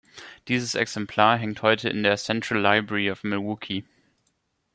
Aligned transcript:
Dieses 0.47 0.73
Exemplar 0.73 1.37
hängt 1.37 1.61
heute 1.61 1.87
in 1.87 2.01
der 2.01 2.17
"Central 2.17 2.59
Library 2.61 3.11
of 3.11 3.23
Milwaukee". 3.23 3.83